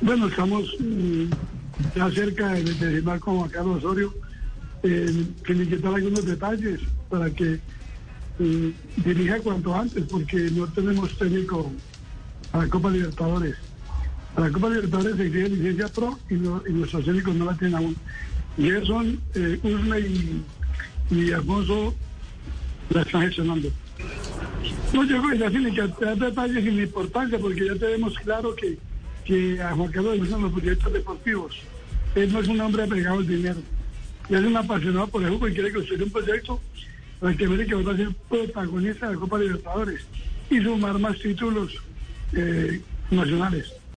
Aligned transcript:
Bueno, 0.00 0.28
estamos 0.28 0.64
mm, 0.78 1.24
ya 1.96 2.10
cerca 2.10 2.52
de, 2.52 2.62
de 2.62 2.74
firmar 2.74 3.18
con 3.20 3.38
Juan 3.38 3.50
Carlos 3.50 3.78
Osorio, 3.84 4.14
eh, 4.82 5.24
que 5.44 5.54
le 5.54 5.68
quitar 5.68 5.94
algunos 5.94 6.24
detalles 6.24 6.80
para 7.08 7.30
que 7.30 7.58
eh, 8.40 8.72
dirija 9.04 9.40
cuanto 9.40 9.74
antes, 9.74 10.04
porque 10.04 10.50
no 10.52 10.66
tenemos 10.68 11.16
técnico 11.18 11.72
a 12.52 12.58
la 12.58 12.68
Copa 12.68 12.90
Libertadores. 12.90 13.56
A 14.36 14.40
la 14.42 14.50
Copa 14.52 14.68
Libertadores 14.70 15.16
se 15.16 15.26
exige 15.26 15.48
licencia 15.48 15.88
pro 15.88 16.18
y, 16.30 16.34
no- 16.34 16.62
y 16.68 16.72
nuestros 16.72 17.04
técnicos 17.04 17.34
no 17.34 17.44
la 17.46 17.56
tienen 17.56 17.76
aún. 17.76 17.96
Gerson, 18.56 19.20
eh, 19.34 19.58
Usme 19.62 20.00
y, 20.00 20.42
y 21.10 21.32
Alfonso 21.32 21.94
la 22.90 23.02
están 23.02 23.22
gestionando. 23.22 23.68
No, 24.92 25.04
yo 25.04 25.20
creo 25.22 25.50
que 25.50 25.74
ya 26.06 26.14
detalles 26.14 26.64
sin 26.64 26.78
importancia, 26.80 27.38
porque 27.38 27.66
ya 27.66 27.74
tenemos 27.74 28.14
claro 28.20 28.54
que, 28.54 28.78
que 29.28 29.60
a 29.60 29.74
Juan 29.74 29.92
Carlos 29.92 30.14
le 30.14 30.20
gustan 30.20 30.40
los 30.40 30.52
proyectos 30.52 30.90
deportivos. 30.90 31.60
Él 32.14 32.32
no 32.32 32.40
es 32.40 32.48
un 32.48 32.60
hombre 32.62 32.84
apegado 32.84 33.18
al 33.18 33.26
dinero. 33.26 33.60
Él 34.30 34.36
es 34.36 34.44
un 34.44 34.56
apasionado 34.56 35.06
por 35.06 35.22
el 35.22 35.28
fútbol 35.28 35.50
y 35.50 35.54
quiere 35.54 35.72
construir 35.72 36.02
un 36.02 36.10
proyecto 36.10 36.60
para 37.20 37.36
que 37.36 37.44
América 37.44 37.76
va 37.76 37.92
a 37.92 37.96
ser 37.96 38.08
protagonista 38.26 39.06
de 39.06 39.14
la 39.14 39.20
Copa 39.20 39.38
Libertadores 39.38 40.00
y 40.48 40.60
sumar 40.62 40.98
más 40.98 41.18
títulos 41.18 41.74
eh, 42.32 42.80
nacionales. 43.10 43.70